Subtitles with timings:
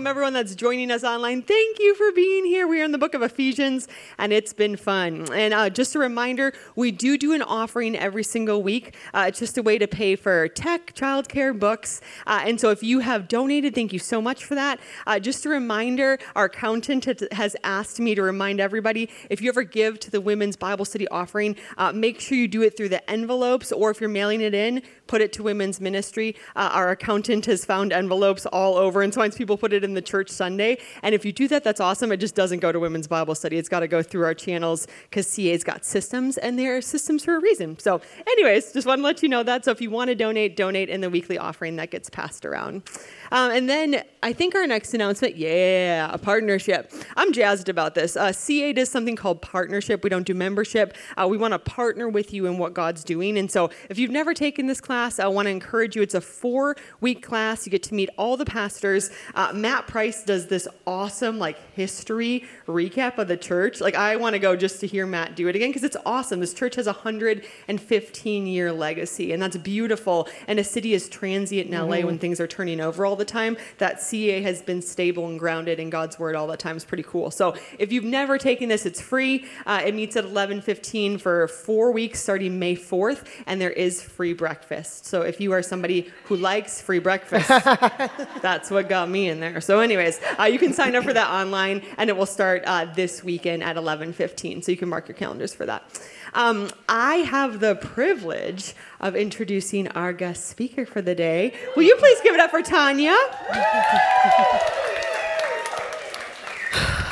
[0.00, 1.42] Welcome everyone that's joining us online.
[1.42, 2.66] Thank you for being here.
[2.66, 3.86] We are in the book of Ephesians,
[4.16, 5.30] and it's been fun.
[5.30, 8.96] And uh, just a reminder, we do do an offering every single week.
[9.12, 12.00] Uh, it's just a way to pay for tech, childcare, books.
[12.26, 14.80] Uh, and so if you have donated, thank you so much for that.
[15.06, 19.64] Uh, just a reminder, our accountant has asked me to remind everybody if you ever
[19.64, 23.10] give to the Women's Bible Study offering, uh, make sure you do it through the
[23.10, 24.80] envelopes, or if you're mailing it in,
[25.10, 26.36] put it to women's ministry.
[26.54, 30.00] Uh, our accountant has found envelopes all over, and sometimes people put it in the
[30.00, 30.78] church Sunday.
[31.02, 32.12] And if you do that, that's awesome.
[32.12, 33.58] It just doesn't go to women's Bible study.
[33.58, 37.34] It's got to go through our channels because CA's got systems, and they're systems for
[37.34, 37.76] a reason.
[37.80, 39.64] So, anyways, just want to let you know that.
[39.64, 42.84] So, if you want to donate, donate in the weekly offering that gets passed around.
[43.30, 46.92] Um, and then I think our next announcement, yeah, a partnership.
[47.16, 48.16] I'm jazzed about this.
[48.16, 50.04] Uh, CA does something called partnership.
[50.04, 50.94] We don't do membership.
[51.16, 53.38] Uh, we want to partner with you in what God's doing.
[53.38, 56.02] And so if you've never taken this class, I want to encourage you.
[56.02, 57.66] It's a four week class.
[57.66, 59.10] You get to meet all the pastors.
[59.34, 63.80] Uh, Matt Price does this awesome, like, history recap of the church.
[63.80, 66.40] Like, I want to go just to hear Matt do it again because it's awesome.
[66.40, 70.28] This church has a 115 year legacy, and that's beautiful.
[70.46, 72.06] And a city is transient in LA mm-hmm.
[72.06, 73.56] when things are turning over all the time.
[73.78, 77.04] That CA has been stable and grounded in God's word all the time is pretty
[77.04, 77.30] cool.
[77.30, 79.44] So if you've never taken this, it's free.
[79.64, 84.32] Uh, it meets at 11:15 for four weeks starting May 4th, and there is free
[84.32, 85.06] breakfast.
[85.06, 87.48] So if you are somebody who likes free breakfast,
[88.42, 89.60] that's what got me in there.
[89.60, 92.86] So, anyways, uh, you can sign up for that online, and it will start uh,
[92.86, 94.64] this weekend at 11:15.
[94.64, 95.82] So you can mark your calendars for that.
[96.34, 101.54] Um, I have the privilege of introducing our guest speaker for the day.
[101.76, 103.14] Will you please give it up for Tanya?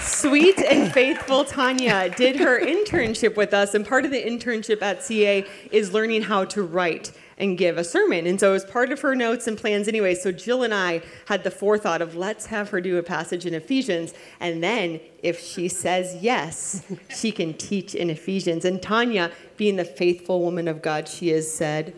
[0.00, 5.02] Sweet and faithful Tanya did her internship with us, and part of the internship at
[5.02, 8.26] CA is learning how to write and give a sermon.
[8.26, 10.14] And so it was part of her notes and plans anyway.
[10.14, 13.54] So Jill and I had the forethought of let's have her do a passage in
[13.54, 14.12] Ephesians.
[14.40, 16.84] And then if she says yes,
[17.16, 18.64] she can teach in Ephesians.
[18.64, 21.94] And Tanya, being the faithful woman of God she is, said,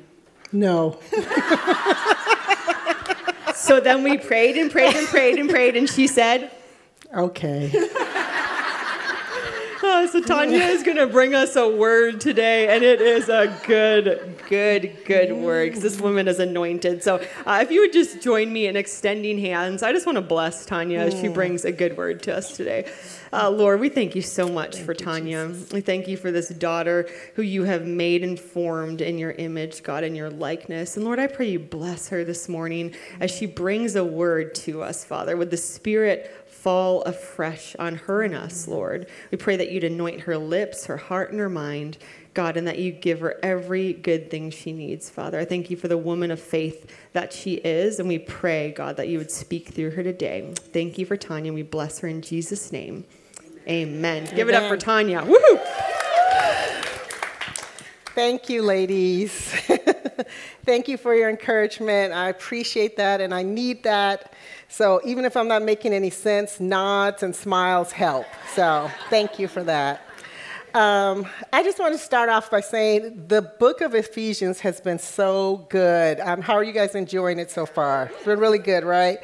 [0.52, 0.98] No.
[3.54, 5.76] so then we prayed and prayed and prayed and prayed.
[5.76, 6.50] And she said,
[7.16, 7.72] Okay.
[10.08, 14.34] So Tanya is going to bring us a word today, and it is a good,
[14.48, 17.02] good, good word because this woman is anointed.
[17.02, 20.22] So uh, if you would just join me in extending hands, I just want to
[20.22, 22.90] bless Tanya as she brings a good word to us today.
[23.32, 25.48] Uh, Lord, we thank you so much thank for Tanya.
[25.48, 25.72] Jesus.
[25.72, 29.82] We thank you for this daughter who you have made and formed in your image,
[29.82, 30.96] God, in your likeness.
[30.96, 34.82] And Lord, I pray you bless her this morning as she brings a word to
[34.82, 39.06] us, Father, with the Spirit fall afresh on her and us, Lord.
[39.31, 41.97] We pray that you'd anoint her lips, her heart, and her mind,
[42.34, 45.38] God, and that you give her every good thing she needs, Father.
[45.38, 48.98] I thank you for the woman of faith that she is, and we pray, God,
[48.98, 50.53] that you would speak through her today.
[50.54, 51.53] Thank you for Tanya.
[51.53, 53.04] We bless her in Jesus' name.
[53.66, 54.25] Amen.
[54.25, 54.37] Amen.
[54.37, 55.22] Give it up for Tanya.
[55.22, 55.60] Woohoo!
[58.15, 59.54] Thank you, ladies.
[60.64, 62.12] Thank you for your encouragement.
[62.12, 64.32] I appreciate that, and I need that.
[64.69, 68.26] So even if I'm not making any sense, nods and smiles help.
[68.54, 70.03] So thank you for that.
[70.72, 75.00] Um, I just want to start off by saying the book of Ephesians has been
[75.00, 76.20] so good.
[76.20, 78.04] Um, how are you guys enjoying it so far?
[78.14, 79.19] It's been really good, right?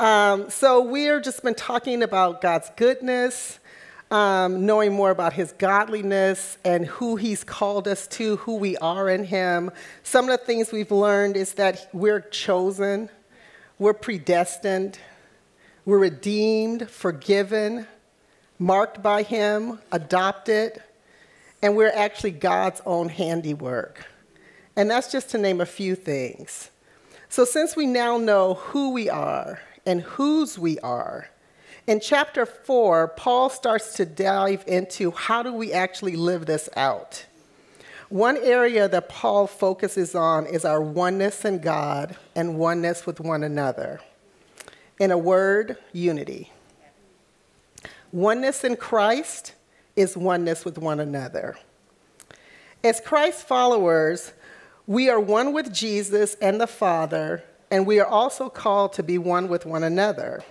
[0.00, 3.60] Um, so we've just been talking about God's goodness,
[4.10, 9.08] um, knowing more about His godliness and who He's called us to, who we are
[9.08, 9.70] in Him.
[10.02, 13.10] Some of the things we've learned is that we're chosen.
[13.78, 14.98] We're predestined,
[15.84, 17.86] we're redeemed, forgiven,
[18.58, 20.82] marked by Him, adopted,
[21.62, 24.04] and we're actually God's own handiwork.
[24.74, 26.70] And that's just to name a few things.
[27.28, 31.30] So, since we now know who we are and whose we are,
[31.88, 37.24] in chapter 4, Paul starts to dive into how do we actually live this out.
[38.10, 43.42] One area that Paul focuses on is our oneness in God and oneness with one
[43.42, 44.00] another.
[45.00, 46.52] In a word, unity.
[48.12, 49.54] Oneness in Christ
[49.96, 51.56] is oneness with one another.
[52.84, 54.32] As Christ followers,
[54.86, 59.16] we are one with Jesus and the Father, and we are also called to be
[59.16, 60.44] one with one another.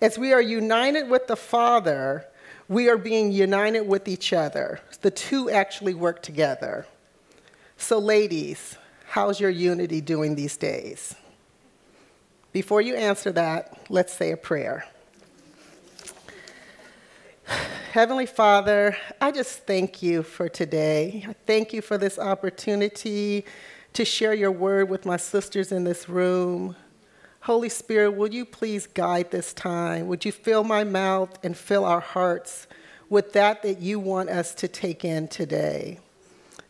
[0.00, 2.26] As we are united with the Father,
[2.68, 4.80] we are being united with each other.
[5.00, 6.86] The two actually work together.
[7.76, 8.76] So, ladies,
[9.08, 11.14] how's your unity doing these days?
[12.52, 14.86] Before you answer that, let's say a prayer.
[17.92, 21.24] Heavenly Father, I just thank you for today.
[21.28, 23.44] I thank you for this opportunity
[23.94, 26.76] to share your word with my sisters in this room.
[27.48, 30.06] Holy Spirit, will you please guide this time?
[30.08, 32.66] Would you fill my mouth and fill our hearts
[33.08, 35.98] with that that you want us to take in today?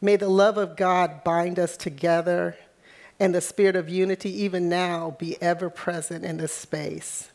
[0.01, 2.57] May the love of God bind us together
[3.19, 7.33] and the spirit of unity, even now, be ever present in this space.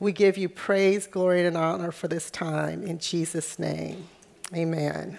[0.00, 2.82] We give you praise, glory, and honor for this time.
[2.82, 4.08] In Jesus' name,
[4.54, 5.18] amen.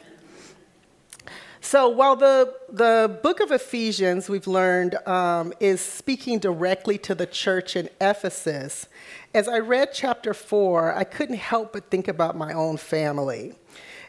[1.61, 7.25] So while the, the book of Ephesians, we've learned, um, is speaking directly to the
[7.25, 8.87] church in Ephesus,
[9.33, 13.55] as I read chapter four, I couldn't help but think about my own family.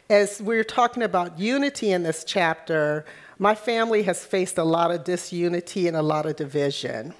[0.09, 3.05] As we're talking about unity in this chapter,
[3.37, 7.13] my family has faced a lot of disunity and a lot of division.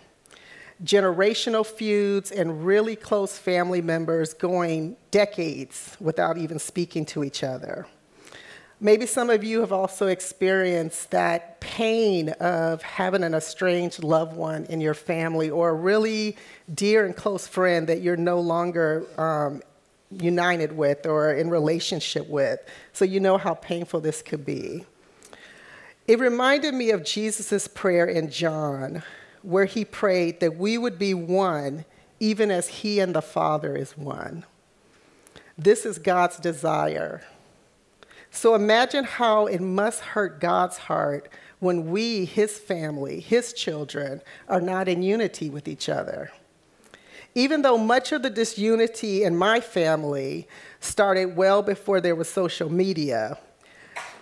[0.83, 7.85] Generational feuds and really close family members going decades without even speaking to each other.
[8.83, 14.65] Maybe some of you have also experienced that pain of having an estranged loved one
[14.65, 16.35] in your family or a really
[16.73, 19.61] dear and close friend that you're no longer um,
[20.09, 22.59] united with or in relationship with.
[22.91, 24.83] So you know how painful this could be.
[26.07, 29.03] It reminded me of Jesus' prayer in John,
[29.43, 31.85] where he prayed that we would be one,
[32.19, 34.43] even as he and the Father is one.
[35.55, 37.21] This is God's desire
[38.31, 41.29] so imagine how it must hurt God's heart
[41.59, 46.31] when we, his family, his children, are not in unity with each other.
[47.35, 50.47] Even though much of the disunity in my family
[50.79, 53.37] started well before there was social media,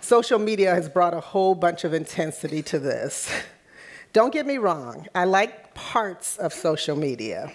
[0.02, 3.32] social media has brought a whole bunch of intensity to this.
[4.12, 7.52] Don't get me wrong, I like parts of social media.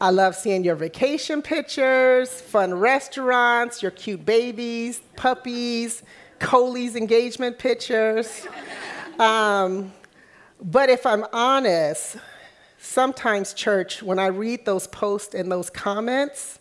[0.00, 6.04] I love seeing your vacation pictures, fun restaurants, your cute babies, puppies,
[6.38, 8.46] Coley's engagement pictures.
[9.18, 9.92] Um,
[10.62, 12.16] but if I'm honest,
[12.78, 16.60] sometimes, church, when I read those posts and those comments,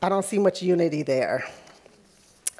[0.00, 1.44] I don't see much unity there.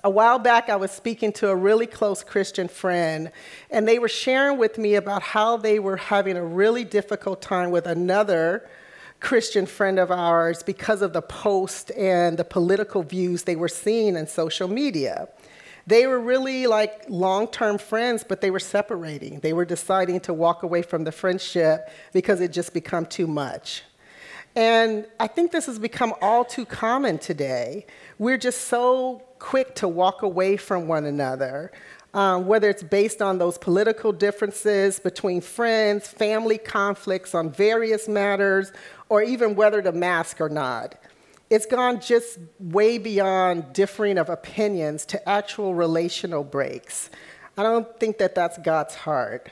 [0.04, 3.32] A while back, I was speaking to a really close Christian friend,
[3.70, 7.70] and they were sharing with me about how they were having a really difficult time
[7.70, 8.68] with another
[9.22, 14.16] Christian friend of ours because of the post and the political views they were seeing
[14.16, 15.28] in social media.
[15.86, 19.38] They were really like long term friends, but they were separating.
[19.38, 23.84] They were deciding to walk away from the friendship because it just become too much.
[24.56, 27.86] And I think this has become all too common today.
[28.18, 31.70] We're just so quick to walk away from one another
[32.14, 38.72] um, whether it's based on those political differences between friends, family conflicts on various matters,
[39.08, 40.94] or even whether to mask or not.
[41.48, 47.10] It's gone just way beyond differing of opinions to actual relational breaks.
[47.58, 49.50] I don't think that that's God's heart.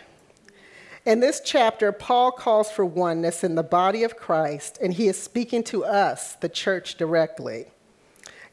[1.07, 5.21] In this chapter, Paul calls for oneness in the body of Christ, and he is
[5.21, 7.67] speaking to us, the church, directly.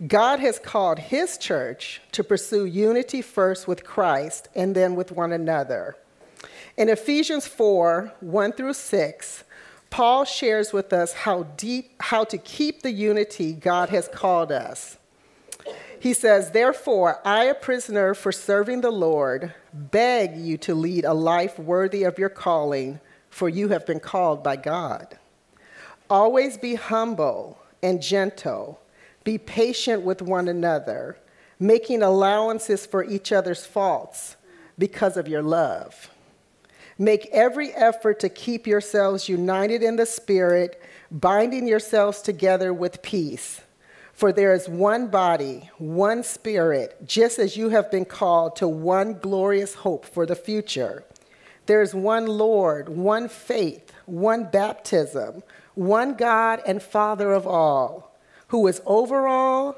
[0.05, 5.31] God has called his church to pursue unity first with Christ and then with one
[5.31, 5.95] another.
[6.77, 9.43] In Ephesians 4 1 through 6,
[9.89, 14.97] Paul shares with us how deep how to keep the unity God has called us.
[15.99, 21.13] He says, Therefore, I, a prisoner for serving the Lord, beg you to lead a
[21.13, 22.99] life worthy of your calling,
[23.31, 25.17] for you have been called by God.
[26.07, 28.79] Always be humble and gentle
[29.27, 31.17] be patient with one another,
[31.59, 34.37] making allowances for each other's faults
[34.79, 36.09] because of your love.
[36.97, 40.81] Make every effort to keep yourselves united in the Spirit,
[41.11, 43.59] binding yourselves together with peace.
[44.13, 49.19] For there is one body, one Spirit, just as you have been called to one
[49.19, 51.03] glorious hope for the future.
[51.65, 55.43] There is one Lord, one faith, one baptism,
[55.75, 58.06] one God and Father of all
[58.47, 59.77] who is over all,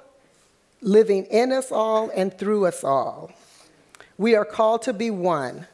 [0.82, 3.32] living in us all and through us all.
[4.18, 5.68] We are called to be one,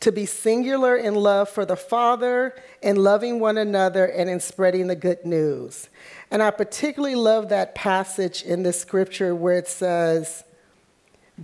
[0.00, 4.86] to be singular in love for the Father in loving one another and in spreading
[4.86, 5.88] the good news.
[6.30, 10.44] And I particularly love that passage in the scripture where it says,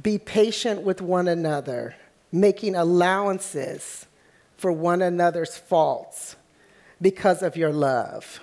[0.00, 1.96] Be patient with one another,
[2.32, 4.06] making allowances
[4.56, 6.36] for one another's faults
[7.00, 8.40] because of your love.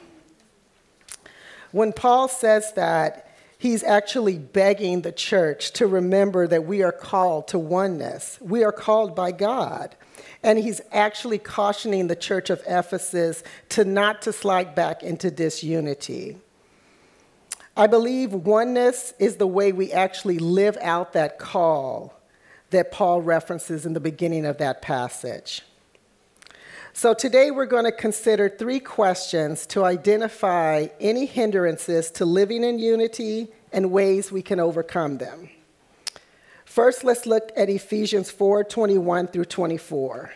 [1.74, 3.28] When Paul says that,
[3.58, 8.38] he's actually begging the church to remember that we are called to oneness.
[8.40, 9.96] We are called by God.
[10.44, 16.38] And he's actually cautioning the church of Ephesus to not to slide back into disunity.
[17.76, 22.14] I believe oneness is the way we actually live out that call
[22.70, 25.64] that Paul references in the beginning of that passage.
[26.96, 32.78] So today we're going to consider three questions to identify any hindrances to living in
[32.78, 35.50] unity and ways we can overcome them.
[36.66, 40.34] First, let's look at Ephesians 4 21 through 24.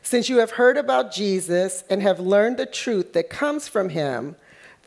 [0.00, 4.36] Since you have heard about Jesus and have learned the truth that comes from him,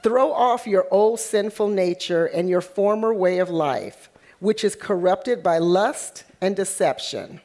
[0.03, 5.43] throw off your old sinful nature and your former way of life, which is corrupted
[5.43, 7.41] by lust and deception.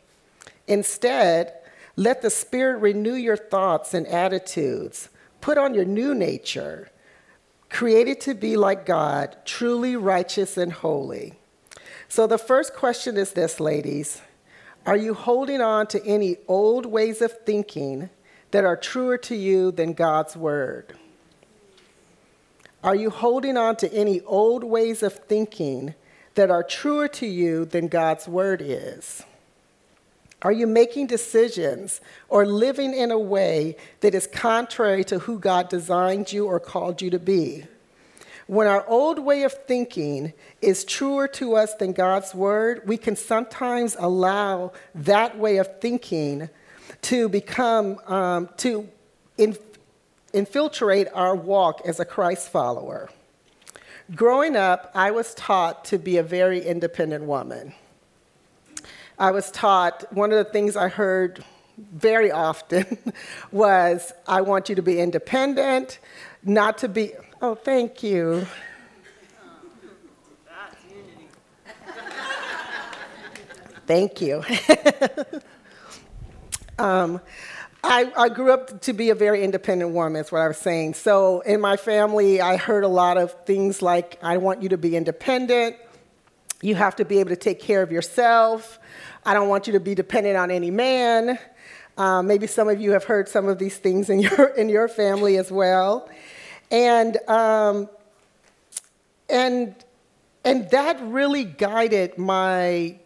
[0.69, 1.55] Instead,
[1.97, 5.09] let the Spirit renew your thoughts and attitudes.
[5.41, 6.91] Put on your new nature,
[7.69, 11.35] created to be like God, truly righteous and holy.
[12.09, 14.23] So, the first question is this, ladies
[14.87, 18.11] Are you holding on to any old ways of thinking
[18.53, 20.95] that are truer to you than God's word?
[22.85, 25.95] Are you holding on to any old ways of thinking
[26.35, 29.25] that are truer to you than God's word is?
[30.43, 35.69] Are you making decisions or living in a way that is contrary to who God
[35.69, 37.65] designed you or called you to be?
[38.49, 43.15] When our old way of thinking is truer to us than God's word, we can
[43.15, 46.51] sometimes allow that way of thinking
[47.03, 48.89] to become, um, to
[49.39, 49.57] in,
[50.33, 53.11] infiltrate our walk as a Christ follower.
[54.15, 57.75] Growing up, I was taught to be a very independent woman.
[59.23, 61.45] I was taught one of the things I heard
[61.79, 62.99] very often
[63.53, 66.01] was I want you to be independent,
[66.43, 68.47] not to be, oh, thank you.
[73.87, 74.43] Thank you.
[76.79, 77.21] um,
[77.85, 80.95] I, I, grew up to be a very independent woman, is what I was saying.
[80.95, 84.79] So in my family, I heard a lot of things like, I want you to
[84.79, 85.77] be independent.
[86.63, 88.79] You have to be able to take care of yourself.
[89.27, 91.39] I don't want you to be dependent on any man.
[91.99, 94.89] Um, maybe some of you have heard some of these things in your, in your
[94.89, 96.09] family as well.
[96.71, 97.91] And, um,
[99.29, 99.75] and,
[100.45, 102.97] and that really guided my,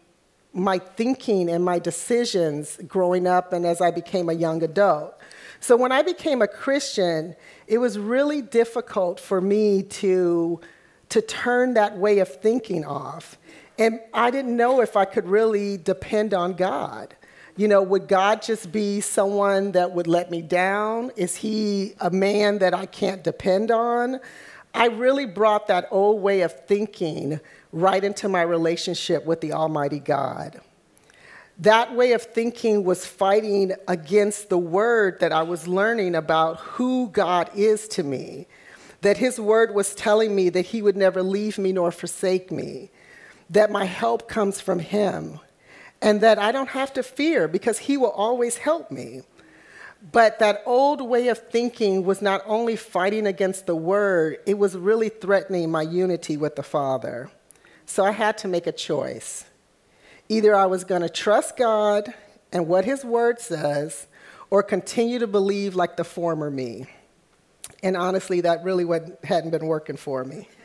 [0.53, 5.19] my thinking and my decisions growing up and as I became a young adult.
[5.59, 7.35] So when I became a Christian,
[7.65, 10.61] it was really difficult for me to,
[11.09, 13.37] to turn that way of thinking off.
[13.77, 17.15] And I didn't know if I could really depend on God.
[17.55, 21.11] You know, would God just be someone that would let me down?
[21.15, 24.19] Is he a man that I can't depend on?
[24.73, 27.39] I really brought that old way of thinking
[27.71, 30.61] right into my relationship with the Almighty God.
[31.59, 37.09] That way of thinking was fighting against the word that I was learning about who
[37.09, 38.45] God is to me,
[39.01, 42.91] that His word was telling me that He would never leave me nor forsake me
[43.49, 45.39] that my help comes from Him
[46.01, 49.21] and that I don't have to fear because He will always help me.
[50.11, 54.75] But that old way of thinking was not only fighting against the Word, it was
[54.75, 57.31] really threatening my unity with the Father.
[57.85, 59.45] So I had to make a choice.
[60.29, 62.13] Either I was going to trust God
[62.51, 64.07] and what His Word says,
[64.49, 66.87] or continue to believe like the former me.
[67.81, 68.85] And honestly, that really
[69.23, 70.49] hadn't been working for me.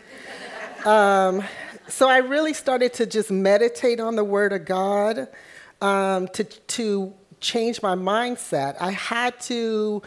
[0.84, 1.44] Um,
[1.88, 5.28] so I really started to just meditate on the Word of God
[5.80, 8.76] um, to, to change my mindset.
[8.80, 10.02] I had to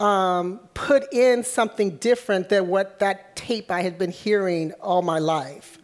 [0.00, 5.18] um, put in something different than what that tape I had been hearing all my
[5.18, 5.78] life.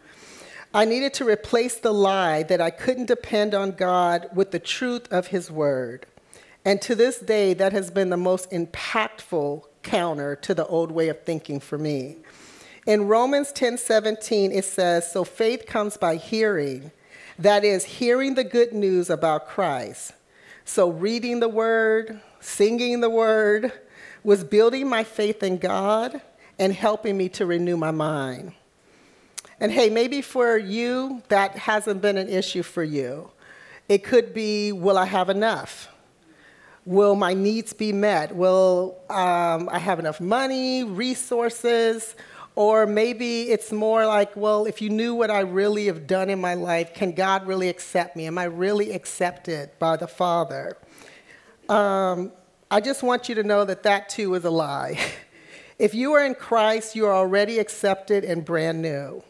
[0.73, 5.11] I needed to replace the lie that I couldn't depend on God with the truth
[5.11, 6.05] of His Word.
[6.65, 11.09] And to this day, that has been the most impactful counter to the old way
[11.09, 12.17] of thinking for me.
[12.85, 16.91] In Romans 10 17, it says, So faith comes by hearing,
[17.39, 20.13] that is, hearing the good news about Christ.
[20.65, 23.71] So reading the word, singing the word,
[24.23, 26.21] was building my faith in God
[26.59, 28.53] and helping me to renew my mind.
[29.59, 33.31] And hey, maybe for you, that hasn't been an issue for you.
[33.89, 35.89] It could be, will I have enough?
[36.85, 38.35] Will my needs be met?
[38.35, 42.15] Will um, I have enough money, resources?
[42.55, 46.39] Or maybe it's more like, well, if you knew what I really have done in
[46.39, 48.27] my life, can God really accept me?
[48.27, 50.77] Am I really accepted by the Father?
[51.67, 52.31] Um,
[52.71, 54.97] I just want you to know that that too is a lie.
[55.79, 59.21] if you are in Christ, you are already accepted and brand new.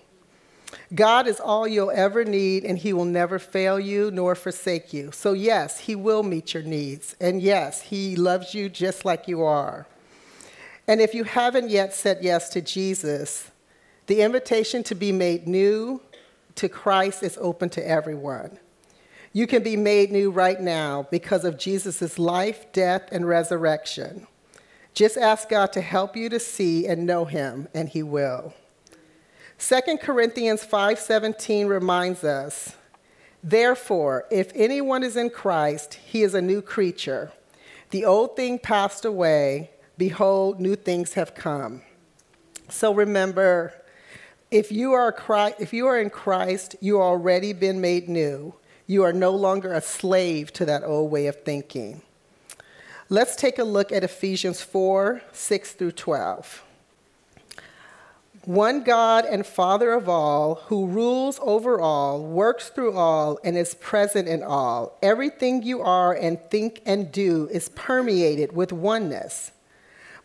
[0.94, 5.12] God is all you'll ever need, and He will never fail you nor forsake you.
[5.12, 7.16] So, yes, He will meet your needs.
[7.20, 9.88] And yes, He loves you just like you are.
[10.88, 13.50] And if you haven't yet said yes to Jesus,
[14.08, 16.02] the invitation to be made new
[16.56, 18.60] to Christ is open to everyone.
[19.34, 24.28] You can be made new right now because of Jesus' life, death, and resurrection.
[24.94, 28.54] Just ask God to help you to see and know him, and he will.
[29.58, 32.76] 2 Corinthians 5:17 reminds us,
[33.44, 37.32] "Therefore, if anyone is in Christ, he is a new creature.
[37.90, 41.82] The old thing passed away; behold, new things have come."
[42.70, 43.74] So remember,
[44.52, 48.54] if you are Christ, if you are in Christ, you already been made new.
[48.88, 52.02] You are no longer a slave to that old way of thinking.
[53.10, 56.64] Let's take a look at Ephesians 4 6 through 12.
[58.46, 63.74] One God and Father of all, who rules over all, works through all, and is
[63.74, 64.98] present in all.
[65.02, 69.52] Everything you are and think and do is permeated with oneness.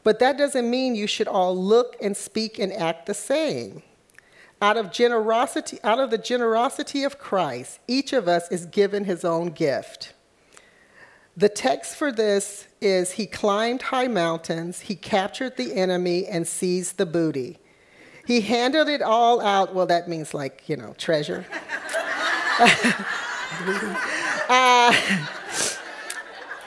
[0.02, 3.83] But that doesn't mean you should all look and speak and act the same.
[4.62, 9.25] Out of generosity, out of the generosity of Christ, each of us is given his
[9.25, 10.12] own gift.
[11.37, 16.99] The text for this is He climbed high mountains, He captured the enemy, and seized
[16.99, 17.59] the booty.
[18.26, 19.75] He handled it all out.
[19.75, 21.47] Well, that means like, you know, treasure.
[24.49, 24.95] uh,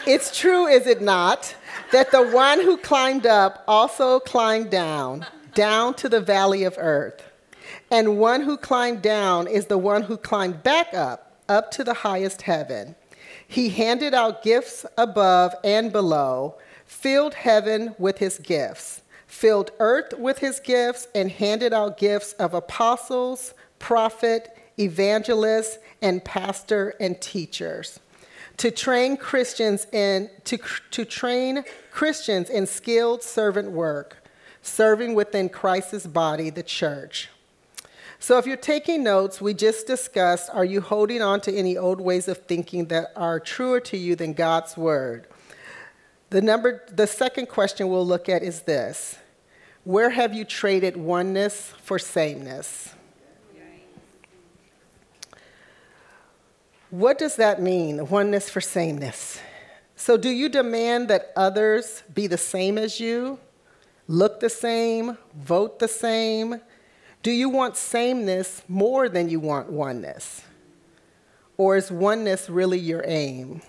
[0.07, 1.55] it's true, is it not,
[1.93, 5.23] that the one who climbed up also climbed down,
[5.53, 7.21] down to the valley of earth.
[7.91, 11.93] And one who climbed down is the one who climbed back up, up to the
[11.93, 12.95] highest heaven.
[13.47, 16.55] He handed out gifts above and below,
[16.87, 22.55] filled heaven with his gifts, filled earth with his gifts, and handed out gifts of
[22.55, 27.99] apostles, prophet, evangelists, and pastor and teachers
[28.57, 30.57] to train Christians in to,
[30.91, 34.23] to train Christians in skilled servant work,
[34.61, 37.29] serving within Christ's body, the church.
[38.19, 41.99] So, if you're taking notes, we just discussed are you holding on to any old
[41.99, 45.27] ways of thinking that are truer to you than God's word?
[46.29, 49.17] The, number, the second question we'll look at is this
[49.83, 52.95] Where have you traded oneness for sameness?
[56.93, 59.41] What does that mean, oneness for sameness?
[59.95, 63.39] So, do you demand that others be the same as you,
[64.07, 66.61] look the same, vote the same?
[67.23, 70.43] Do you want sameness more than you want oneness?
[71.57, 73.63] Or is oneness really your aim?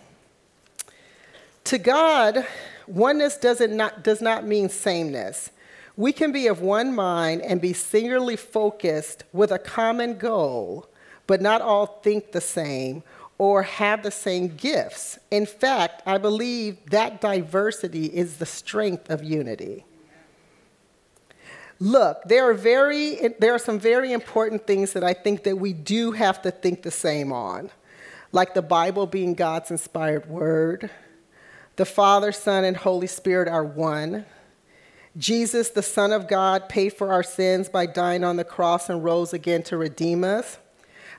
[1.64, 2.46] To God,
[2.86, 5.50] oneness doesn't not, does not mean sameness.
[5.96, 10.90] We can be of one mind and be singularly focused with a common goal,
[11.26, 13.02] but not all think the same
[13.38, 15.18] or have the same gifts.
[15.30, 19.84] In fact, I believe that diversity is the strength of unity.
[21.80, 25.72] Look, there are, very, there are some very important things that I think that we
[25.72, 27.70] do have to think the same on,
[28.30, 30.88] like the Bible being God's inspired word,
[31.76, 34.24] the Father, Son, and Holy Spirit are one.
[35.16, 39.02] Jesus, the Son of God, paid for our sins by dying on the cross and
[39.02, 40.58] rose again to redeem us.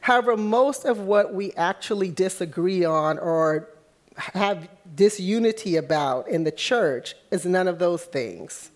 [0.05, 3.69] However, most of what we actually disagree on or
[4.15, 8.69] have disunity about in the church is none of those things.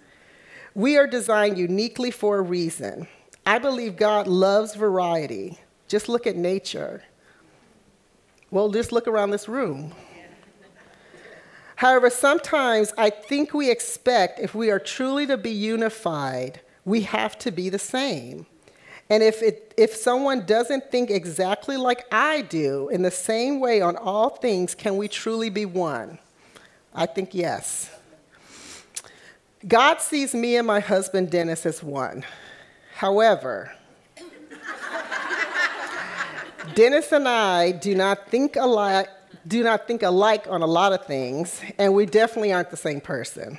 [0.74, 3.08] We are designed uniquely for a reason.
[3.46, 5.60] I believe God loves variety.
[5.88, 7.04] Just look at nature.
[8.50, 9.94] Well, just look around this room.
[11.76, 17.38] However, sometimes I think we expect if we are truly to be unified, we have
[17.38, 18.48] to be the same.
[19.10, 23.82] And if, it, if someone doesn't think exactly like I do in the same way
[23.82, 26.20] on all things, can we truly be one?
[26.94, 27.90] I think yes.
[29.68, 32.24] God sees me and my husband Dennis as one.
[32.96, 33.74] However,
[36.76, 39.10] Dennis and I do not think alike
[39.48, 43.02] do not think alike on a lot of things, and we definitely aren't the same
[43.02, 43.58] person.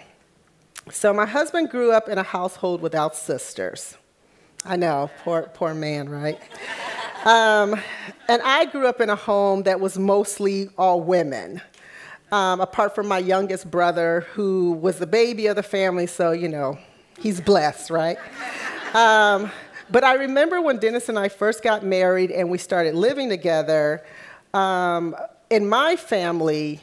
[0.90, 3.96] So my husband grew up in a household without sisters.
[4.64, 6.38] I know, poor poor man, right?
[7.25, 7.81] Um,
[8.29, 11.61] and I grew up in a home that was mostly all women
[12.33, 16.49] um, apart from my youngest brother, who was the baby of the family, so, you
[16.49, 16.79] know,
[17.18, 18.18] he's blessed, right?
[18.94, 19.51] Um,
[19.90, 24.05] but I remember when Dennis and I first got married and we started living together,
[24.55, 25.16] um,
[25.49, 26.81] in my family,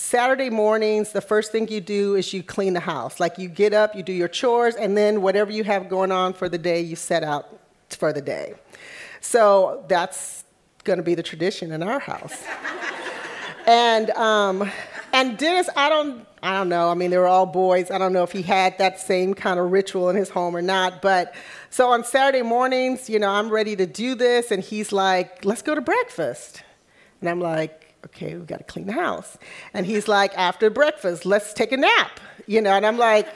[0.00, 3.20] Saturday mornings, the first thing you do is you clean the house.
[3.20, 6.32] Like you get up, you do your chores, and then whatever you have going on
[6.32, 7.60] for the day, you set out
[7.90, 8.54] for the day.
[9.20, 10.44] So that's
[10.84, 12.42] going to be the tradition in our house.
[13.66, 14.68] And um,
[15.12, 16.88] and Dennis, I don't I don't know.
[16.88, 17.90] I mean, they were all boys.
[17.90, 20.62] I don't know if he had that same kind of ritual in his home or
[20.62, 21.02] not.
[21.02, 21.34] But
[21.68, 25.60] so on Saturday mornings, you know, I'm ready to do this, and he's like, "Let's
[25.60, 26.62] go to breakfast."
[27.20, 29.38] And I'm like, okay, we've got to clean the house.
[29.74, 32.20] And he's like, after breakfast, let's take a nap.
[32.46, 33.28] You know, and I'm like,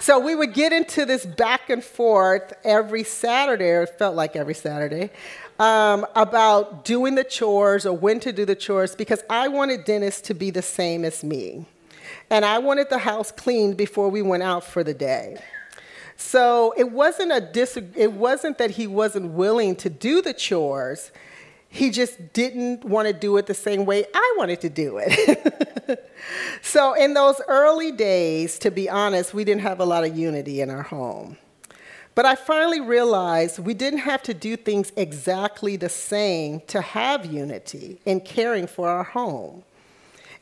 [0.00, 4.36] so we would get into this back and forth every Saturday, or it felt like
[4.36, 5.10] every Saturday,
[5.58, 10.20] um, about doing the chores or when to do the chores because I wanted Dennis
[10.22, 11.64] to be the same as me.
[12.30, 15.38] And I wanted the house cleaned before we went out for the day.
[16.16, 21.12] So it wasn't a dis- it wasn't that he wasn't willing to do the chores.
[21.68, 26.10] He just didn't want to do it the same way I wanted to do it.
[26.62, 30.60] so in those early days, to be honest, we didn't have a lot of unity
[30.60, 31.36] in our home.
[32.14, 37.26] But I finally realized we didn't have to do things exactly the same to have
[37.26, 39.62] unity in caring for our home.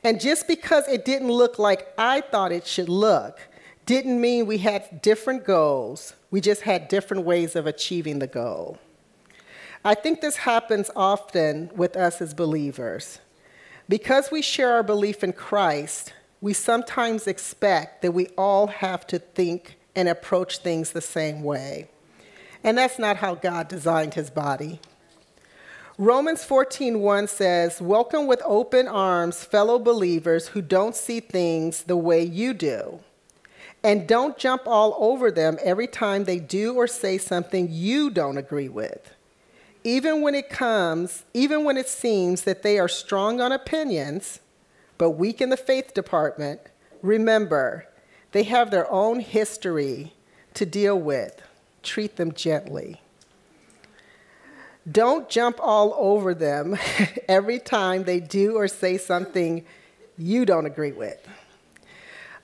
[0.05, 3.41] And just because it didn't look like I thought it should look,
[3.87, 6.15] didn't mean we had different goals.
[6.31, 8.79] We just had different ways of achieving the goal.
[9.87, 13.19] I think this happens often with us as believers.
[13.87, 19.19] Because we share our belief in Christ, we sometimes expect that we all have to
[19.19, 21.89] think and approach things the same way.
[22.63, 24.81] And that's not how God designed his body.
[25.99, 32.23] Romans 14:1 says, "Welcome with open arms fellow believers who don't see things the way
[32.23, 33.01] you do."
[33.83, 38.39] And don't jump all over them every time they do or say something you don't
[38.39, 39.11] agree with.
[39.85, 44.41] Even when it comes, even when it seems that they are strong on opinions,
[44.97, 46.61] but weak in the faith department,
[47.03, 47.87] remember,
[48.33, 50.15] they have their own history
[50.55, 51.41] to deal with.
[51.83, 53.01] Treat them gently.
[54.91, 56.77] Don't jump all over them
[57.29, 59.65] every time they do or say something
[60.17, 61.27] you don't agree with.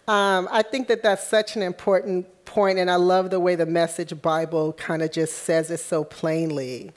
[0.09, 3.67] Um, I think that that's such an important point, and I love the way the
[3.67, 6.93] Message Bible kind of just says it so plainly.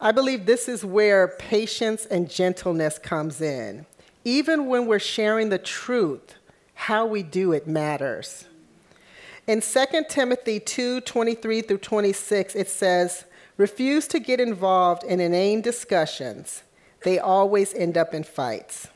[0.00, 3.84] I believe this is where patience and gentleness comes in.
[4.24, 6.34] Even when we're sharing the truth,
[6.74, 8.44] how we do it matters.
[9.48, 13.24] In 2 Timothy 2 23 through 26, it says,
[13.56, 16.62] Refuse to get involved in inane discussions,
[17.02, 18.86] they always end up in fights.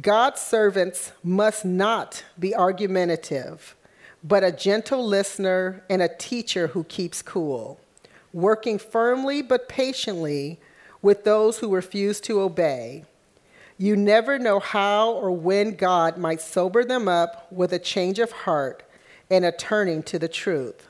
[0.00, 3.74] God's servants must not be argumentative,
[4.22, 7.80] but a gentle listener and a teacher who keeps cool,
[8.32, 10.60] working firmly but patiently
[11.02, 13.04] with those who refuse to obey.
[13.78, 18.30] You never know how or when God might sober them up with a change of
[18.30, 18.82] heart
[19.30, 20.86] and a turning to the truth,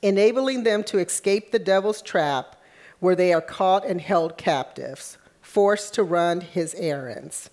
[0.00, 2.56] enabling them to escape the devil's trap
[3.00, 7.50] where they are caught and held captives, forced to run his errands.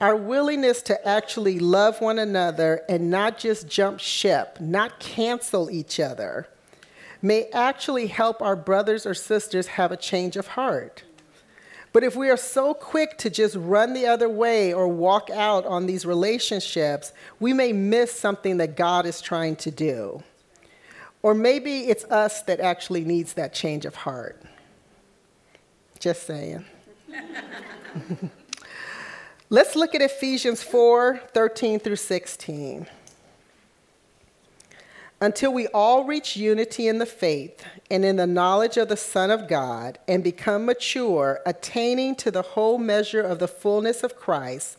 [0.00, 5.98] Our willingness to actually love one another and not just jump ship, not cancel each
[5.98, 6.48] other,
[7.22, 11.04] may actually help our brothers or sisters have a change of heart.
[11.92, 15.66] But if we are so quick to just run the other way or walk out
[15.66, 20.22] on these relationships, we may miss something that God is trying to do.
[21.22, 24.40] Or maybe it's us that actually needs that change of heart.
[25.98, 26.64] Just saying.
[29.50, 32.86] Let's look at Ephesians 4 13 through 16.
[35.22, 39.30] Until we all reach unity in the faith and in the knowledge of the Son
[39.30, 44.78] of God and become mature, attaining to the whole measure of the fullness of Christ,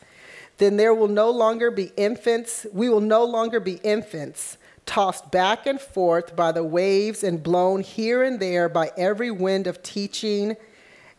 [0.57, 5.67] then there will no longer be infants, we will no longer be infants, tossed back
[5.67, 10.57] and forth by the waves and blown here and there by every wind of teaching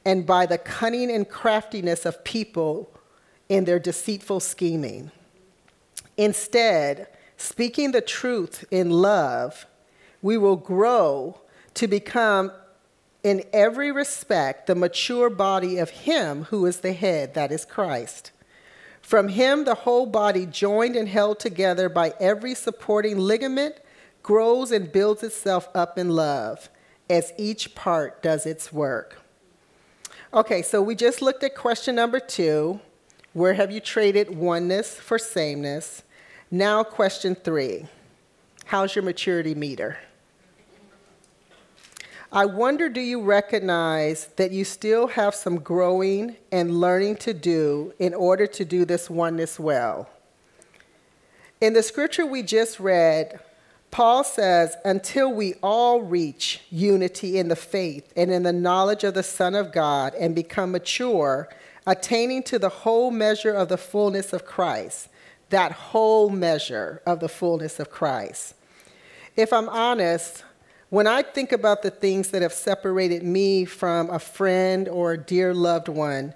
[0.05, 2.91] and by the cunning and craftiness of people
[3.49, 5.13] in their deceitful scheming.
[6.17, 7.07] Instead,
[7.43, 9.67] speaking the truth in love,
[10.23, 11.41] we will grow
[11.75, 12.53] to become,
[13.25, 18.31] in every respect, the mature body of Him who is the head, that is Christ.
[19.01, 23.75] From Him, the whole body, joined and held together by every supporting ligament,
[24.23, 26.69] grows and builds itself up in love
[27.11, 29.19] as each part does its work.
[30.33, 32.81] Okay, so we just looked at question number two.
[33.33, 36.05] Where have you traded oneness for sameness?
[36.55, 37.87] Now, question three
[38.67, 39.97] How's your maturity meter?
[42.31, 47.95] I wonder do you recognize that you still have some growing and learning to do
[47.99, 50.11] in order to do this oneness well?
[51.62, 53.41] In the scripture we just read,
[53.91, 59.15] Paul says, until we all reach unity in the faith and in the knowledge of
[59.15, 61.49] the Son of God and become mature,
[61.87, 65.09] attaining to the whole measure of the fullness of Christ,
[65.53, 68.55] that whole measure of the fullness of Christ.
[69.37, 70.45] If I'm honest,
[70.93, 75.17] When I think about the things that have separated me from a friend or a
[75.17, 76.35] dear loved one,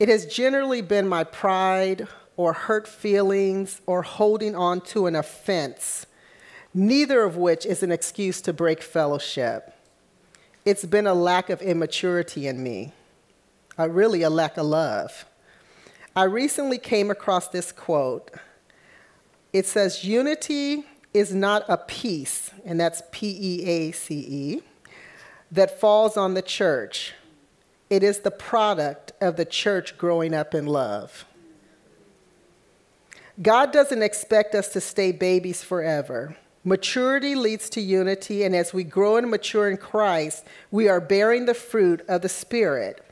[0.00, 6.04] it has generally been my pride or hurt feelings or holding on to an offense,
[6.74, 9.72] neither of which is an excuse to break fellowship.
[10.64, 12.92] It's been a lack of immaturity in me,
[13.78, 15.26] a really a lack of love.
[16.16, 18.30] I recently came across this quote.
[19.52, 24.62] It says, Unity is not a piece, and that's P E A C E,
[25.52, 27.12] that falls on the church.
[27.90, 31.26] It is the product of the church growing up in love.
[33.42, 36.34] God doesn't expect us to stay babies forever.
[36.64, 41.44] Maturity leads to unity, and as we grow and mature in Christ, we are bearing
[41.44, 43.04] the fruit of the Spirit.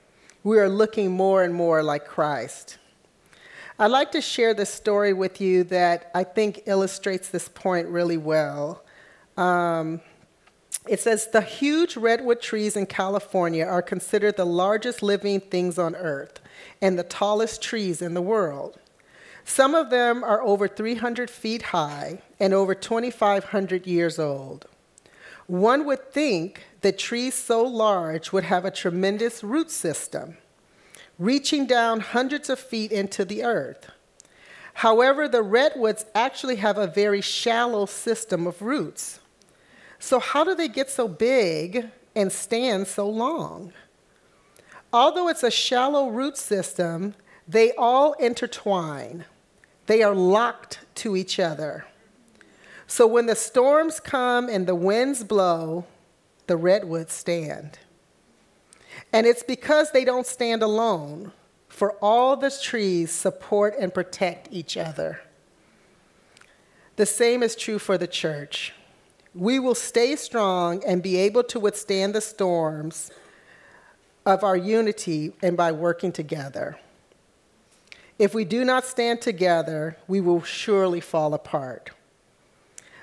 [0.42, 2.78] We are looking more and more like Christ.
[3.76, 8.16] I'd like to share this story with you that I think illustrates this point really
[8.16, 8.84] well.
[9.36, 10.00] Um,
[10.86, 15.96] it says the huge redwood trees in California are considered the largest living things on
[15.96, 16.40] earth
[16.80, 18.78] and the tallest trees in the world.
[19.44, 24.68] Some of them are over 300 feet high and over 2,500 years old.
[25.48, 30.36] One would think that trees so large would have a tremendous root system
[31.18, 33.90] reaching down hundreds of feet into the earth.
[34.74, 39.20] However, the redwoods actually have a very shallow system of roots.
[40.00, 43.72] So, how do they get so big and stand so long?
[44.92, 47.14] Although it's a shallow root system,
[47.46, 49.24] they all intertwine.
[49.86, 51.86] They are locked to each other.
[52.86, 55.86] So, when the storms come and the winds blow,
[56.48, 57.78] the redwoods stand.
[59.14, 61.30] And it's because they don't stand alone,
[61.68, 65.20] for all the trees support and protect each other.
[66.96, 68.72] The same is true for the church.
[69.32, 73.12] We will stay strong and be able to withstand the storms
[74.26, 76.76] of our unity and by working together.
[78.18, 81.90] If we do not stand together, we will surely fall apart.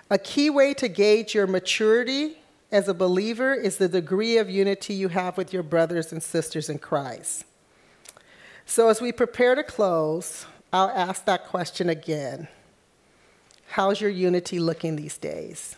[0.10, 2.41] A key way to gauge your maturity
[2.72, 6.70] as a believer is the degree of unity you have with your brothers and sisters
[6.70, 7.44] in Christ.
[8.66, 12.48] So, as we prepare to close, I'll ask that question again
[13.68, 15.76] How's your unity looking these days?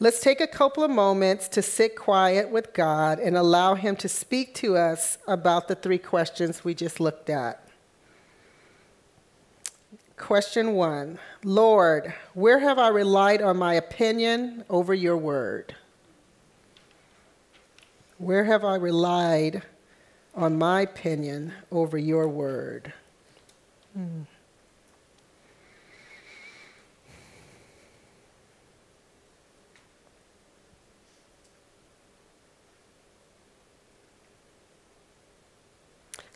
[0.00, 4.08] Let's take a couple of moments to sit quiet with God and allow Him to
[4.08, 7.67] speak to us about the three questions we just looked at.
[10.18, 15.74] Question one Lord, where have I relied on my opinion over your word?
[18.18, 19.62] Where have I relied
[20.34, 22.92] on my opinion over your word?
[23.94, 24.22] Hmm.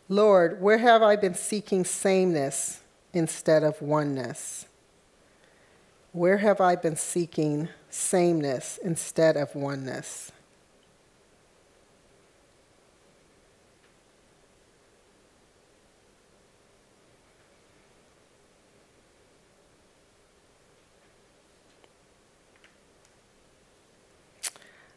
[0.07, 2.82] Lord, where have I been seeking sameness
[3.13, 4.65] instead of oneness?
[6.11, 10.31] Where have I been seeking sameness instead of oneness?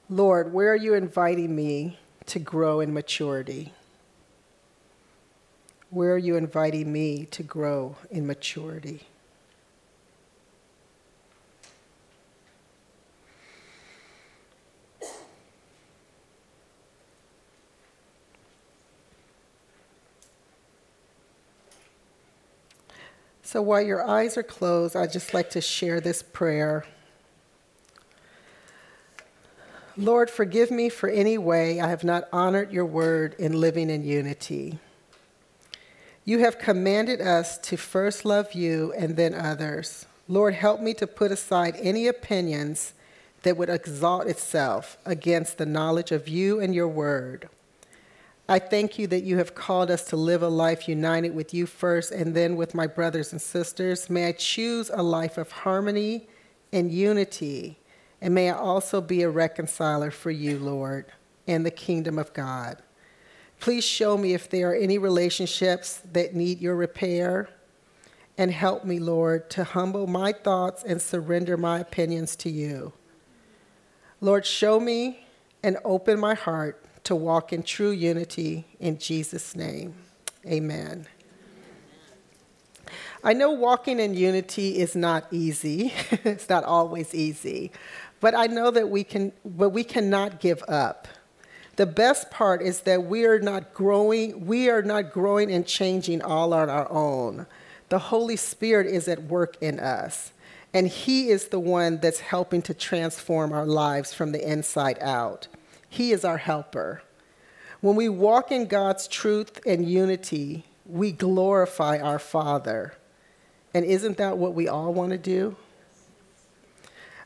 [0.08, 3.72] Lord, where are you inviting me to grow in maturity?
[5.90, 9.06] Where are you inviting me to grow in maturity?
[23.42, 26.84] So while your eyes are closed, I'd just like to share this prayer.
[29.96, 34.04] Lord, forgive me for any way I have not honored your word in living in
[34.04, 34.78] unity.
[36.28, 40.06] You have commanded us to first love you and then others.
[40.26, 42.94] Lord, help me to put aside any opinions
[43.42, 47.48] that would exalt itself against the knowledge of you and your word.
[48.48, 51.64] I thank you that you have called us to live a life united with you
[51.64, 54.10] first and then with my brothers and sisters.
[54.10, 56.28] May I choose a life of harmony
[56.72, 57.78] and unity,
[58.20, 61.06] and may I also be a reconciler for you, Lord,
[61.46, 62.82] and the kingdom of God.
[63.60, 67.48] Please show me if there are any relationships that need your repair.
[68.38, 72.92] And help me, Lord, to humble my thoughts and surrender my opinions to you.
[74.20, 75.26] Lord, show me
[75.62, 79.94] and open my heart to walk in true unity in Jesus' name.
[80.46, 81.06] Amen.
[83.24, 85.92] I know walking in unity is not easy,
[86.24, 87.72] it's not always easy.
[88.20, 91.08] But I know that we can, but we cannot give up.
[91.76, 96.22] The best part is that we are not growing, we are not growing and changing
[96.22, 97.46] all on our own.
[97.90, 100.32] The Holy Spirit is at work in us,
[100.72, 105.48] and He is the one that's helping to transform our lives from the inside out.
[105.88, 107.02] He is our helper.
[107.82, 112.94] When we walk in God's truth and unity, we glorify our Father.
[113.74, 115.56] And isn't that what we all want to do?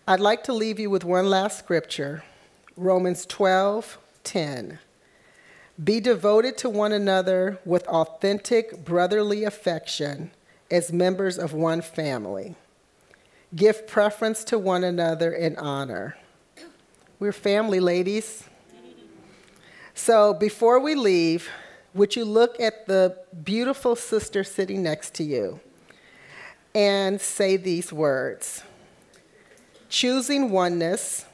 [0.09, 2.25] I'd like to leave you with one last scripture
[2.77, 3.99] Romans 12
[4.31, 4.79] 10.
[5.83, 10.31] Be devoted to one another with authentic brotherly affection
[10.71, 12.55] as members of one family.
[13.57, 16.17] Give preference to one another in honor.
[17.19, 18.45] We're family, ladies.
[19.95, 21.51] So before we leave,
[21.93, 25.59] would you look at the beautiful sister sitting next to you
[26.73, 28.63] and say these words
[29.89, 31.25] Choosing oneness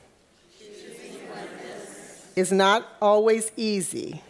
[2.37, 4.23] is not always easy,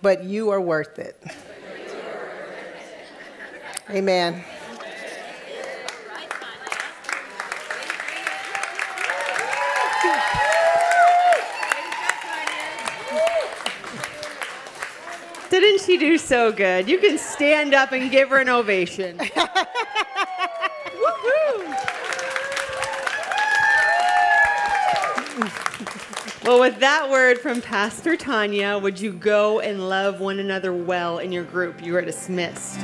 [0.00, 1.20] but you are worth it.
[3.90, 4.44] Amen.
[15.50, 16.88] Didn't she do so good?
[16.88, 19.18] You can stand up and give her an ovation.
[26.50, 31.18] well, with that word from Pastor Tanya, would you go and love one another well
[31.18, 31.80] in your group?
[31.80, 32.80] You are dismissed.